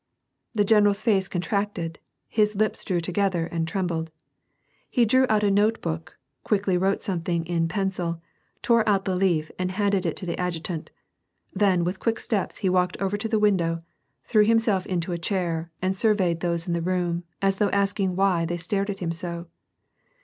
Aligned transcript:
The 0.55 0.65
general's 0.65 1.03
face 1.03 1.27
contracted, 1.27 1.99
his 2.27 2.55
lips 2.55 2.83
drew 2.83 2.99
together 3.01 3.45
and 3.45 3.67
trembled. 3.67 4.09
He 4.89 5.05
drew 5.05 5.27
out 5.29 5.43
a 5.43 5.51
note 5.51 5.79
book, 5.79 6.17
quickly 6.43 6.75
wrote 6.75 7.03
something 7.03 7.45
in 7.45 7.67
pencil, 7.67 8.19
tore 8.63 8.83
out 8.89 9.05
the 9.05 9.15
leaf, 9.15 9.51
and 9.59 9.69
handed 9.69 10.07
it 10.07 10.15
to 10.15 10.25
the 10.25 10.39
adjutant; 10.39 10.89
then, 11.53 11.83
with 11.83 11.99
quick 11.99 12.19
steps, 12.19 12.57
he 12.65 12.67
walked 12.69 12.97
over 12.97 13.15
to 13.15 13.27
the 13.27 13.37
window, 13.37 13.77
threw 14.25 14.43
himself 14.43 14.87
into 14.87 15.11
a 15.11 15.19
chair, 15.19 15.69
and 15.83 15.95
surveyed 15.95 16.39
those 16.39 16.65
in 16.65 16.73
the 16.73 16.81
room, 16.81 17.23
as 17.39 17.57
though 17.57 17.69
asking 17.69 18.15
why 18.15 18.43
they 18.43 18.57
stared 18.57 18.89
at 18.89 19.01
him 19.01 19.11
so 19.11 19.45